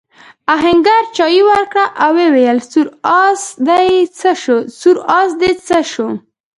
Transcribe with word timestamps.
آهنګر 0.55 1.03
چايي 1.17 1.41
ورکړه 1.49 1.85
او 2.03 2.11
وویل 2.21 2.59
سور 2.71 2.87
آس 3.23 3.41
دې 5.43 5.55
څه 5.71 5.79
شو؟ 5.91 6.09